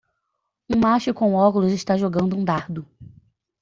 [0.67, 2.87] Um macho com óculos está jogando um dardo.